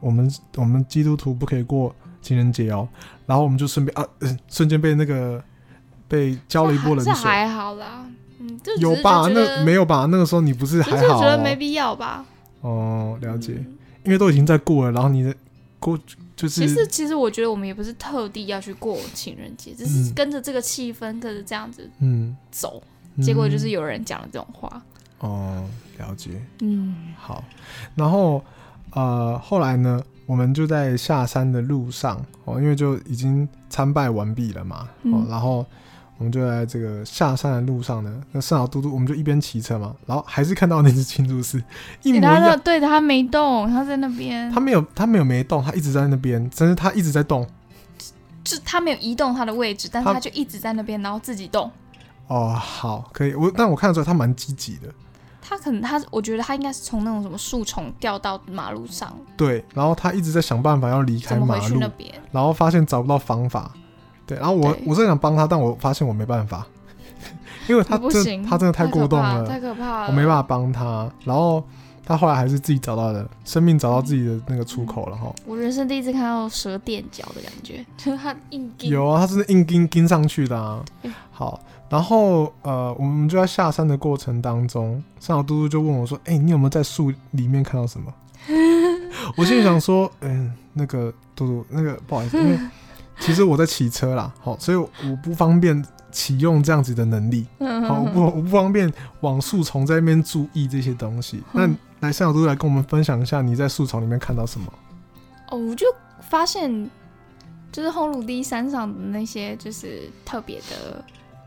[0.00, 2.88] 我们我们基督徒不可以过情人节哦。”
[3.26, 4.06] 然后我们就顺便啊，
[4.48, 5.42] 瞬间被那个
[6.08, 7.12] 被浇了一波冷水。
[7.12, 8.04] 这还好啦，
[8.38, 9.28] 嗯，有吧？
[9.32, 10.06] 那没有吧？
[10.10, 11.16] 那个时候你不是还好？
[11.16, 12.24] 我觉得没必要吧？
[12.60, 13.54] 哦，了解，
[14.04, 15.34] 因为都已经在过了，然后你的
[15.78, 15.98] 过
[16.36, 16.60] 就是。
[16.60, 22.82] 其实其实我觉得我们也不是特地要去过情人节，只是跟着这个气氛，跟着这样子嗯走。
[23.22, 24.82] 结果就是有人讲了这种话。
[25.20, 25.64] 嗯、哦，
[25.98, 26.42] 了解。
[26.60, 27.42] 嗯，好。
[27.94, 28.42] 然后
[28.92, 34.88] 呃，后来呢，我们就在下山的路上哦，因为就已经参拜完毕了嘛。
[35.02, 35.64] 嗯、哦，然后
[36.18, 41.62] 我们就在这个下山的路上呢，那圣老嘟嘟，我们就一边骑车嘛，然后还是看到那只青竹丝
[42.02, 42.60] 一模一样。
[42.60, 44.50] 对，他没动，他在那边。
[44.52, 47.46] 他没有，他没有没动，他一直在那边，真是他一直在动。
[48.44, 51.70] 就他没有移动他的位置，但是他就一直在那边，然后自己动。
[52.28, 53.34] 哦，好，可以。
[53.34, 54.88] 我但我看得出来他蛮积极的。
[55.46, 59.14] 他可能他，我觉得他应该是从那种什么树丛掉到马路上。
[59.36, 61.80] 对，然后他一直在想办法要离开马路，
[62.32, 63.70] 然后发现找不到方法。
[64.26, 66.66] 对，然后我我是想帮他，但我发现我没办法，
[67.68, 71.12] 因为他真他真的太过动了，太可怕了，我没办法帮他。
[71.24, 71.62] 然后
[72.06, 75.30] 他后来还是自己找到了生命，找到自己的那个出口了哈。
[75.44, 78.90] 我人生第一次看到蛇垫脚的感觉，就 是他硬钉。
[78.90, 80.82] 有啊，他是硬钉钉上去的啊。
[81.30, 88.12] 好，然后呃，我们就在下山的过程当中，山小嘟嘟就问我说：“哎、欸，你有没有在树里面看到什么？”
[89.36, 92.58] 我心里想说：“嗯、欸，那个嘟嘟，那个不好意思，因为
[93.20, 94.88] 其实我在骑车啦，好，所以我
[95.22, 97.44] 不方便。”启用这样子的能力，
[97.88, 98.88] 好，我不我不方便
[99.22, 101.42] 往树丛在那边注意这些东西。
[101.50, 104.72] 那来，山小嘟嘟来跟我们分享一下你在树丛里面看到什么？
[105.50, 105.88] 哦，我就
[106.20, 106.88] 发现，
[107.72, 111.04] 就是烘炉地山上的那些就是特别的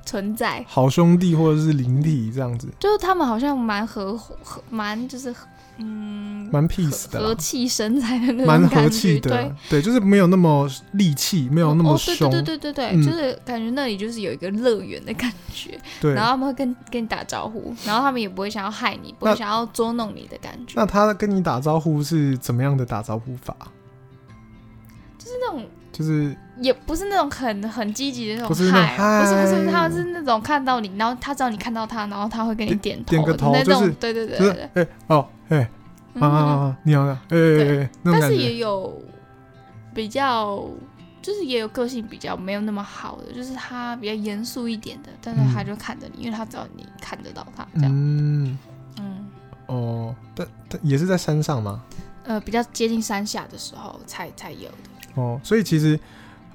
[0.08, 4.36] 存在，好兄弟或者是灵体这样子，就是他们好像蛮和和
[4.72, 5.36] 蛮就是。
[5.80, 20.74] 嗯，蛮 peace 的，和气生财的那种蛮和气的，对对，就是没有那么戾气，没有那么凶，哦，对对对对对，嗯、就是感觉那里就是有一个乐园的感觉，对，然后他们会跟跟你打招呼，然后他们也不会想要害你，不会想要捉弄你的感觉。
[20.76, 23.56] 那他跟你打招呼是怎么样的打招呼法？
[25.20, 25.64] 就是那种。
[25.92, 35.70] 就是也不是那种很很积极的那种嗨，不是不是，他是那种看到你，然后他知道你看到他，然后他会给你点头，点个头，就是对对对对，哎哦哎
[36.20, 37.38] 啊啊你好你好哎
[37.82, 39.02] 哎，但是也有
[39.94, 40.64] 比较，
[41.22, 48.58] 就是也有个性比较没有那么好的，就是他比较严肃一点的，但是他就看着你，因为他知道你看得到他这样，嗯。
[49.00, 49.28] 嗯。
[49.68, 51.84] 哦，但但也是在山上吗？
[52.24, 55.22] 呃，比较接近山下的时候才才有的。
[55.22, 56.00] 哦，所以其实，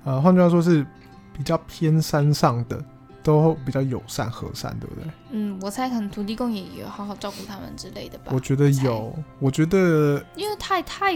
[0.04, 0.86] 呃，换句话说，是
[1.32, 2.82] 比较偏山上的，
[3.22, 5.04] 都比较友善和善，对不对？
[5.30, 8.32] 嗯，我猜可能土地公也有好好照顾他们之类的吧。
[8.34, 11.14] 我觉得有，我，觉得，因为太太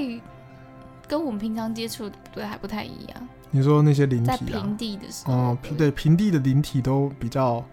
[1.08, 3.28] 跟我们平常接触的对还不太一样。
[3.50, 7.64] 你说那些灵体啊，在平地的时候，对平地的灵体都比较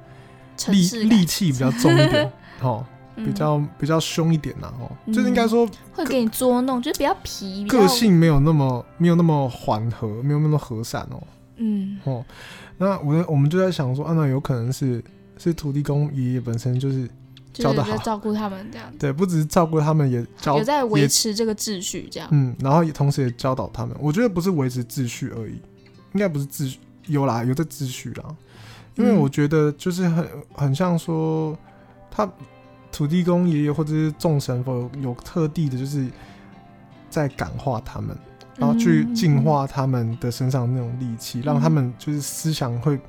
[0.69, 2.85] 力力气比较重一点， 哦。
[3.15, 11.21] 比较比较凶一点呐，哦，就是应该说会给你捉弄，就是比较皮，个性没有那么没有那么缓和，没有那么和善哦。
[11.57, 12.25] 嗯哦，
[12.79, 15.03] 那我我们就在想说，啊，那有可能是
[15.37, 17.07] 是土地公爷爷本身就是
[17.53, 18.91] 教的好，照顾他们这样。
[18.97, 22.27] 对，不只是照顾他们，也教也在维持这个秩序这样。
[22.31, 23.95] 嗯，然后也同时也教导他们。
[23.99, 25.61] 我觉得不是维持秩序而已，
[26.13, 28.35] 应该不是秩序，有啦，有这秩序啦。
[28.95, 31.55] 因为我觉得就是很很像说
[32.09, 32.27] 他。
[32.93, 36.07] 土地公爷爷或者是众神佛有，有特地的，就是
[37.09, 38.15] 在感化他们，
[38.55, 42.99] 然后去净化他们的身上那种戾气，让他们就是思想会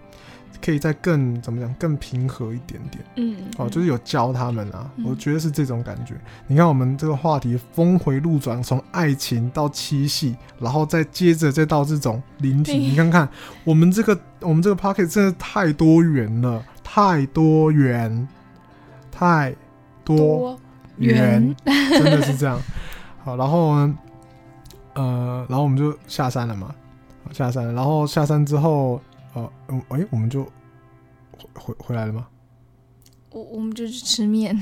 [0.63, 3.05] 可以再更怎么讲，更平和一点点。
[3.17, 6.15] 嗯，哦，就是有教他们啊，我觉得是这种感觉。
[6.47, 13.29] 你看我们这个话题峰回路转，从爱情到七夕，然后再接着再到这种灵体，你看看
[13.65, 18.27] 我们这个我们这个 podcast 真的太多元了，太多元，
[19.13, 19.55] 太。
[20.05, 20.59] 多
[20.99, 22.61] 元，真的是这样。
[23.25, 23.99] 好，然后呢，
[24.95, 26.75] 呃，然后我们就下山了嘛，
[27.33, 29.01] 下山了，然后下山之后，
[29.33, 29.51] 呃，
[29.89, 30.45] 哎、欸，我们就
[31.55, 32.27] 回回来了吗？
[33.31, 34.55] 我我们就去吃面。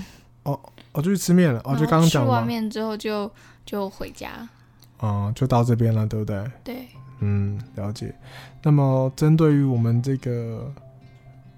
[0.45, 0.59] 哦，
[0.93, 1.61] 哦，就去吃面了。
[1.65, 3.31] 哦，就刚刚讲吃完面之后就
[3.67, 4.49] 就回家。
[5.03, 6.51] 嗯，就到这边了，对不对？
[6.65, 6.89] 对。
[7.19, 8.15] 嗯，了解。
[8.63, 10.73] 那么，针对于我们这个，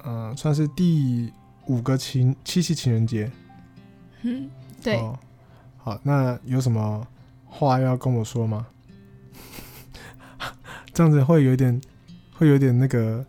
[0.03, 1.33] 呃，算是第
[1.67, 3.31] 五个情七夕情人节。
[4.25, 4.51] 嗯，
[4.83, 5.19] 对、哦。
[5.77, 7.07] 好，那有什么
[7.47, 8.67] 话要跟我说吗？
[10.95, 11.79] 这样子会有点，
[12.33, 13.25] 会有点那个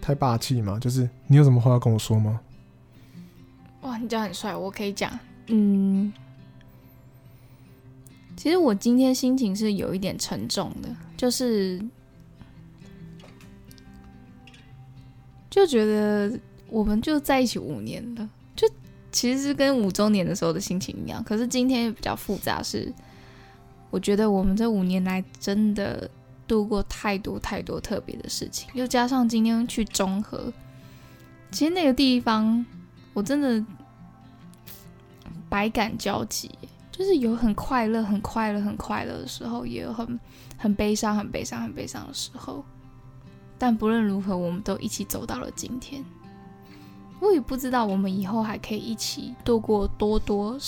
[0.00, 0.78] 太霸气嘛？
[0.80, 2.40] 就是你有什么话要跟我说吗？
[3.82, 5.18] 哇，你这样很帅，我可以讲。
[5.48, 6.12] 嗯，
[8.36, 11.78] 其实我今天心情是有一点沉重的，就是
[15.50, 18.30] 就觉得我们就在一起五年了。
[19.16, 22.94] 其实是跟五周年的时候的心情一样，可是今天比较复杂是，是
[23.88, 26.06] 我觉得我们这五年来真的
[26.46, 30.52] 度过太多太多特别的事情，又加上今天去中和，
[31.50, 32.62] 其实那个地方
[33.14, 33.64] 我真的
[35.48, 36.50] 百感交集，
[36.92, 40.20] 就是有很快乐、很快乐、很快乐的时候，也有很
[40.58, 42.62] 很悲伤、很悲伤、很悲伤的时候，
[43.56, 46.04] 但不论如何，我们都一起走到了今天。
[47.20, 50.58] 我也不知道我们以后还可以一起度过多多，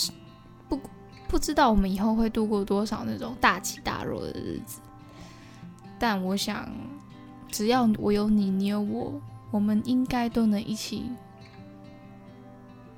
[0.68, 0.80] 不
[1.28, 4.80] 不知道我们以后会度过多少那种大起大落的日子。
[5.98, 6.68] 但我想，
[7.48, 11.10] 只要我有你，你有我，我们应该都能一起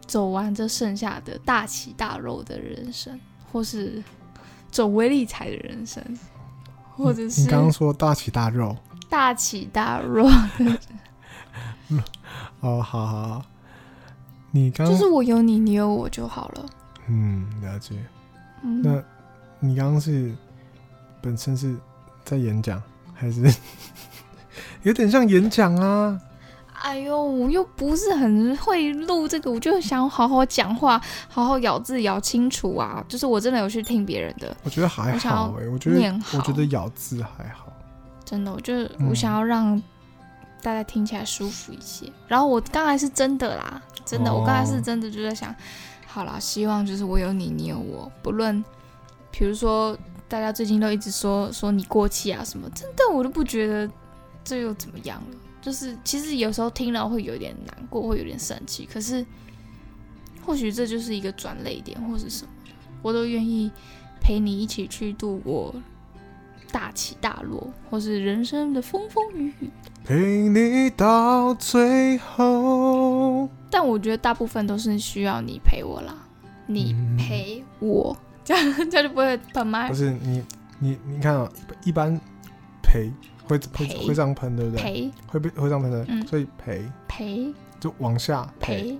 [0.06, 3.18] 走完这剩下的大起大落的人生，
[3.50, 4.02] 或是
[4.70, 6.02] 走威力彩的人生，
[6.94, 8.76] 或者是你刚刚说大起大落，
[9.08, 10.30] 大起大落。
[12.60, 13.42] 哦，好好好，
[14.50, 16.66] 你刚就是我有你，你有我就好了。
[17.08, 17.94] 嗯，了解。
[18.62, 19.02] 嗯、那
[19.58, 20.34] 你刚刚是
[21.22, 21.74] 本身是
[22.24, 22.82] 在演讲，
[23.14, 23.52] 还是
[24.84, 26.20] 有点像演讲啊？
[26.82, 33.04] 哎呦，我又不是很会录这个，我就想好好讲话，好好咬字咬清楚啊。
[33.06, 37.70] 就是我真的有去听别人的，我觉得还好哎、欸，我觉得我觉得咬字还好。
[38.24, 38.74] 真的，我就
[39.08, 39.82] 我想要让
[40.62, 42.06] 大家听起来舒服一些。
[42.06, 45.54] 嗯、然后我刚才是真的啦，真的，哦、我刚才是真的就在想，
[46.06, 48.64] 好啦，希望就是我有你，你有我，不论，
[49.30, 49.96] 比如说
[50.28, 53.90] 大家最近都一直说说你过气啊什么，真的我都不觉得
[54.44, 55.36] 这又怎么样了。
[55.60, 58.88] 就是其实有时候听了会有点难过，会有点生气。
[58.90, 59.24] 可是
[60.46, 62.50] 或许这就是一个转泪点，或是什么，
[63.02, 63.70] 我都愿意
[64.20, 65.74] 陪你一起去度过
[66.72, 69.70] 大起大落，或是人生的风风雨雨，
[70.10, 73.48] 陪你到最后。
[73.70, 76.12] 但我觉得大部分都是需要你陪我啦，
[76.66, 79.88] 你陪我，嗯、这样这样就不会喷麦。
[79.88, 80.42] 不是你
[80.80, 81.52] 你你看啊、喔，
[81.84, 82.20] 一般
[82.82, 83.08] 陪。
[83.46, 84.82] 会会会这样喷，对不对？
[84.82, 88.96] 陪会被会这样喷的，嗯、所以陪陪就往下陪，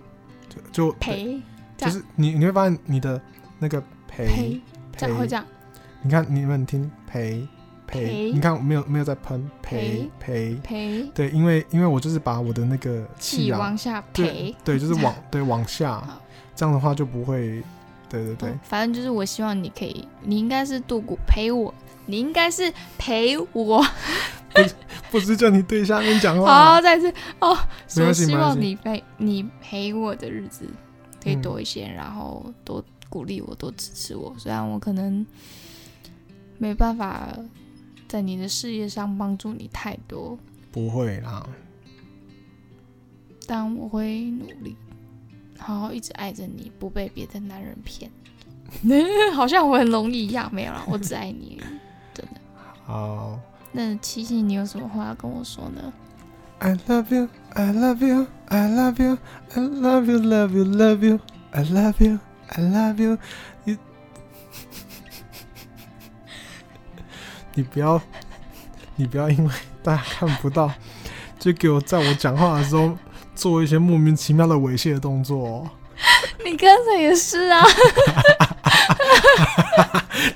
[0.49, 1.41] 就就陪，
[1.77, 3.21] 就是你你会发现你的
[3.61, 4.61] 那个陪陪
[4.97, 5.45] 这样会这样。
[6.03, 7.47] 你看你们听陪
[7.91, 9.51] 陪，你看没有没有在喷。
[9.63, 10.09] 陪。
[10.19, 16.03] 陪陪，对，因为因为我就是把我的那个气往下陪，对，就是往 对往下，
[16.55, 17.63] 这样的话就不会，
[18.09, 18.53] 对对对。
[18.63, 21.73] 反正就是我希望你可以，你应该是度过陪我，
[22.07, 23.85] 你应该是陪我。
[24.53, 24.75] 不是，
[25.13, 26.75] 不是叫你对下面讲话。
[26.75, 27.13] 好，再次。
[27.39, 27.57] 哦，
[27.97, 30.65] 我希望你陪你陪我的日子
[31.23, 34.35] 可以多一些，嗯、然后多鼓励我，多支持我。
[34.37, 35.25] 虽然我可能
[36.59, 37.29] 没办法
[38.11, 40.37] 在你的事业上帮助你太多，
[40.73, 41.49] 不会啦，
[43.47, 44.77] 但我会努力，
[45.57, 48.11] 好好一直爱着你，不被别的男人骗。
[49.33, 51.63] 好像我很容易一样，没有啦，我只爱你，
[52.13, 52.41] 真的。
[52.85, 53.39] 好。
[53.71, 55.93] 那七夕，你有什么话要跟我说呢
[56.59, 59.19] ？I love you, I love you, I love you,
[59.55, 61.21] I love you, love you, love you,
[61.53, 62.19] I love you,
[62.49, 63.19] I love you。
[63.63, 63.79] 你，
[67.61, 68.01] 你不要，
[68.97, 69.51] 你不要因为
[69.83, 70.73] 大家看不到，
[71.39, 72.97] 就给我在我讲话的时候
[73.35, 75.71] 做一些莫名其妙的猥亵的动作哦。
[76.43, 77.63] 你刚才也是啊。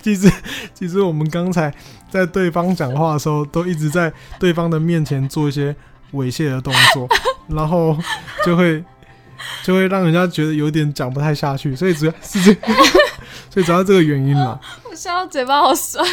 [0.02, 0.30] 其实，
[0.74, 1.72] 其实我们刚才。
[2.10, 5.74] 在对方讲话的时候，都一直在对方的面前做一些
[6.12, 7.08] 猥亵的动作，
[7.48, 7.98] 然后
[8.46, 8.84] 就会
[9.64, 12.72] 就会让人家觉得有点讲不太下去，所以主要是这个，
[13.50, 14.60] 所以主要这个原因啦。
[14.88, 16.06] 我笑到嘴巴好酸。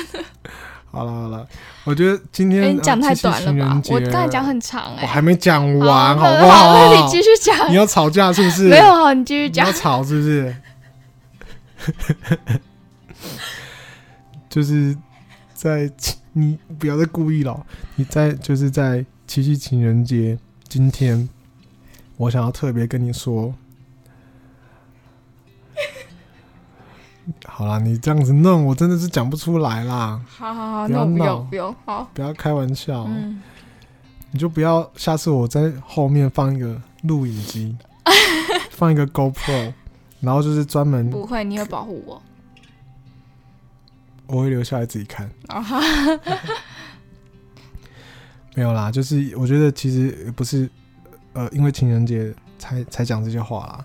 [0.91, 1.47] 好了好了，
[1.86, 3.82] 我觉得今天你讲太短了吧？
[3.89, 6.73] 我刚才讲很长哎，我还没讲完，好不好？
[6.75, 7.71] 那你继续讲。
[7.71, 8.67] 你要吵架是不是？
[8.69, 9.65] 没有啊，你继续讲。
[9.65, 10.56] 你要吵是不是？
[14.49, 14.95] 就是。
[15.54, 15.88] 在
[16.34, 17.63] 你不要再故意了。
[17.93, 20.36] 你在就是在七夕情人节
[20.67, 21.30] 今天，
[22.17, 23.54] 我想要特别跟你说，
[27.45, 30.19] 好啦，你这样子弄，我真的是讲不出来啦。
[30.27, 33.03] 好好好，不要闹，不用不用，好，不要开玩笑。
[33.03, 33.41] 嗯，
[34.31, 37.77] 你就不要下次我在后面放一个录影机，
[38.71, 39.73] 放一个 GoPro，
[40.19, 42.21] 然后就是专门不会，你会保护我。
[44.27, 45.29] 我会留下来自己看。
[48.55, 50.69] 没有啦，就是我觉得其实不是，
[51.34, 53.84] 呃，因为情人节才才讲这些话啦。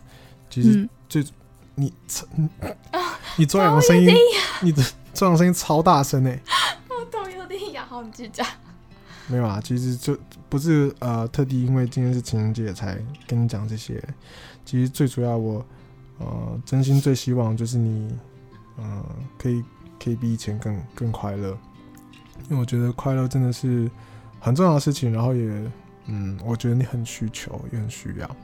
[0.49, 1.27] 其实最、嗯、
[1.75, 1.93] 你
[3.37, 4.15] 你你周洋的声音，
[4.63, 4.83] 你的
[5.15, 6.43] 周洋声音超大声诶、欸。
[6.89, 8.47] 我头有点痒，好，你继续讲。
[9.29, 10.17] 没有啊，其实就
[10.49, 14.03] 不是呃特地因为今天是情人节才跟你讲这些。
[14.65, 15.65] 其实最主要我
[16.19, 18.17] 呃真心最希望就是你
[18.77, 19.05] 呃
[19.39, 19.63] 可以。
[19.99, 21.57] 可以比以前更更快乐，
[22.49, 23.91] 因为我觉得快乐真的是
[24.39, 25.11] 很重要的事情。
[25.11, 25.71] 然后也，
[26.05, 28.37] 嗯，我觉得你很需求，也很需要。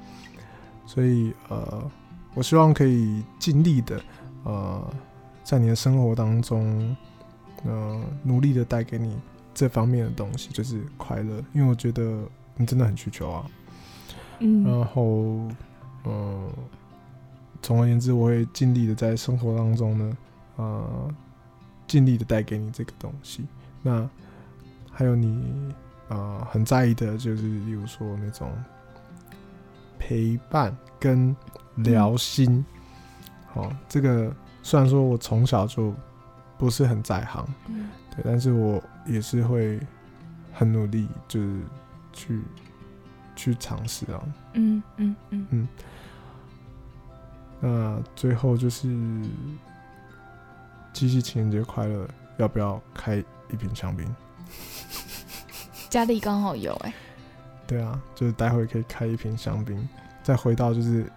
[0.86, 1.90] 所以，呃，
[2.32, 4.00] 我希望可以尽力的，
[4.44, 4.94] 呃，
[5.44, 6.96] 在你的生活当中，
[7.64, 9.16] 呃，努力的带给你
[9.54, 11.42] 这方面的东西，就是快乐。
[11.52, 12.22] 因为我觉得
[12.56, 13.46] 你真的很需求啊。
[14.40, 14.64] 嗯。
[14.64, 15.48] 然后，
[16.04, 16.50] 呃，
[17.60, 20.16] 总而言之，我会尽力的在生活当中呢，
[20.56, 21.14] 呃。
[21.88, 23.44] 尽力的带给你这个东西，
[23.82, 24.08] 那
[24.90, 25.74] 还有你
[26.08, 28.50] 啊、呃、很在意的，就是例如说那种
[29.98, 31.36] 陪伴跟
[31.74, 32.71] 聊心，嗯
[33.54, 35.94] 哦，这个虽然说我从小就
[36.58, 39.80] 不是很在行，嗯、对，但是我也是会
[40.52, 41.60] 很努力，就是
[42.12, 42.42] 去
[43.34, 44.22] 去尝试啊，
[44.54, 45.68] 嗯嗯嗯嗯，
[47.60, 48.88] 那最后就是
[50.92, 54.06] 七夕情人节快乐，要不要开一瓶香槟？
[55.90, 56.94] 家里刚好有哎、欸。
[57.66, 59.88] 对啊，就是待会可以开一瓶香槟，
[60.22, 61.10] 再回到就是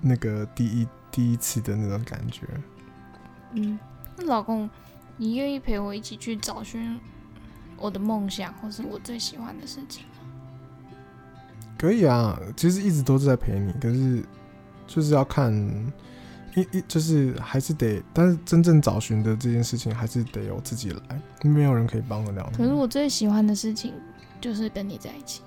[0.00, 2.46] 那个第一第一次的那种感觉。
[3.52, 3.78] 嗯，
[4.16, 4.68] 那老公，
[5.16, 6.98] 你愿意陪我一起去找寻
[7.76, 10.10] 我的梦想，或是我最喜欢的事情吗？
[11.78, 14.24] 可以啊，其实一直都是在陪你，可是
[14.86, 15.52] 就是要看
[16.56, 22.56] 一一就是还是得，但是真正找寻的这件事情还是得由自己来，没有人可以帮得了你。
[22.56, 23.94] 可是我最喜欢的事情
[24.40, 25.42] 就是跟你在一起。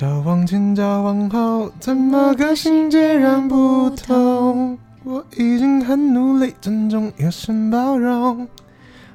[0.00, 4.78] 交往前、交往后，怎么个性截然不同？
[5.04, 8.48] 我已经很努力，尊重、友善、包容。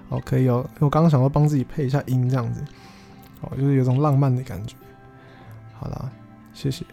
[0.08, 0.64] 好，可以哦。
[0.78, 2.64] 我刚刚想要帮自己配一下音，这样子，
[3.42, 4.76] 哦，就是有种浪漫的感觉。
[5.74, 6.08] 好啦，
[6.54, 6.86] 谢谢，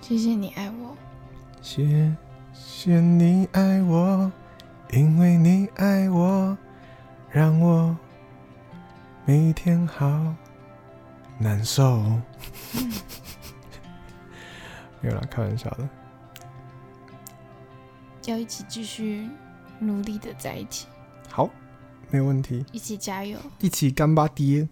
[0.00, 0.96] 谢谢你爱我，
[1.60, 2.14] 谢
[2.52, 4.30] 谢你爱我，
[4.92, 6.56] 因为你爱我，
[7.32, 7.96] 让我
[9.24, 10.32] 每天好
[11.38, 12.00] 难受。
[15.00, 15.88] 没有啦，开玩笑的。
[18.26, 19.28] 要一起继续
[19.78, 20.86] 努力的在一起。
[21.28, 21.50] 好，
[22.10, 22.64] 没有问题。
[22.72, 24.66] 一起加油，一起干巴爹，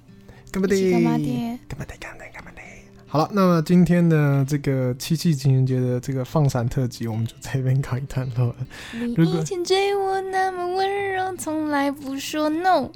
[0.50, 2.62] 干巴爹，干巴爹，干巴爹，干巴爹，干巴爹。
[3.06, 8.56] 好了，那么今天的这个七夕情人节的这个放闪特辑，我们就在这边告一段落了。
[8.94, 12.90] 你以前对我那么温柔，从来不说 no。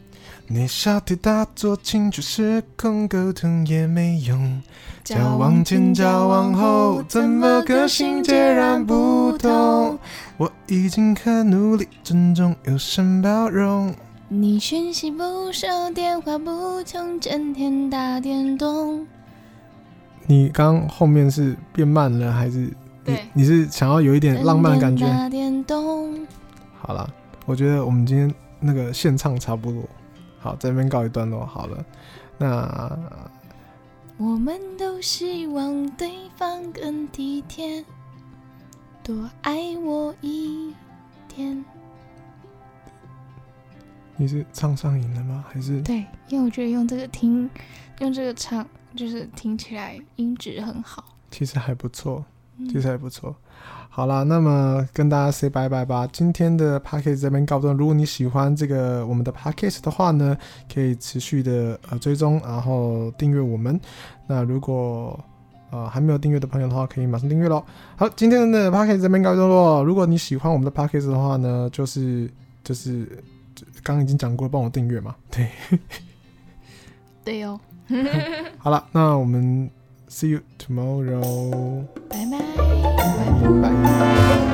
[0.49, 4.63] 你小题大做，情绪失控，沟通也没用。
[5.03, 9.99] 交往前、交往后，怎么个性截然不同？
[10.37, 13.93] 我已经很努力，尊重、友善、包容。
[14.29, 19.05] 你讯息不收，电话不通，整天打电动。
[20.27, 22.73] 你刚后面是变慢了，还是
[23.05, 25.09] 你你是想要有一点浪漫的感觉？
[25.09, 26.25] 打电动。
[26.79, 27.13] 好了，
[27.47, 29.83] 我觉得我们今天那个献唱差不多，
[30.47, 31.85] 好，这边告一段落好了。
[32.39, 32.97] 那
[34.17, 37.85] 我们都希望对方更体贴，
[39.03, 40.73] 多爱我一
[41.27, 41.65] 点。
[44.15, 45.45] 你是唱上瘾了吗？
[45.49, 45.83] 还是？
[45.83, 47.51] 对，因为我觉得用这个听，
[47.99, 48.65] 用这个唱。
[48.95, 52.25] 就是听起来音质很好，其实还不错，
[52.69, 53.37] 其实还不错。
[53.46, 53.46] 嗯、
[53.89, 56.07] 好啦，那么跟大家 say 拜拜吧。
[56.13, 57.75] 今天的 podcast 这边告一段。
[57.75, 60.37] 如果你喜欢这个我们的 podcast 的话呢，
[60.73, 63.81] 可以持续的呃追踪，然后订阅我们。
[64.27, 65.19] 那如果
[65.71, 67.65] 呃还没有订阅的朋友的话，可以马上订阅喽。
[67.97, 69.83] 好，今天的 podcast 这边告一段落。
[69.83, 72.31] 如果你喜欢我们的 podcast 的话呢，就是
[72.63, 73.07] 就是
[73.83, 75.17] 刚刚已经讲过，帮我订阅嘛。
[75.31, 75.49] 对，
[77.25, 77.59] 对哦。
[78.59, 79.71] 好了，那我们
[80.09, 81.85] see you tomorrow。
[82.09, 82.39] 拜拜，
[83.63, 84.47] 拜拜。